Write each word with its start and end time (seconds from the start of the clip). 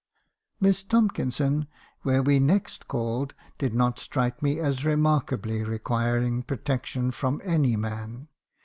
"Miss 0.59 0.81
Tomkinson, 0.81 1.67
where 2.01 2.23
we 2.23 2.39
next 2.39 2.87
called, 2.87 3.35
did 3.59 3.75
no 3.75 3.93
strike 3.97 4.41
me 4.41 4.57
as 4.57 4.83
remarkably 4.83 5.63
requiring 5.63 6.41
protection 6.41 7.11
from 7.11 7.39
any 7.43 7.75
man. 7.75 8.27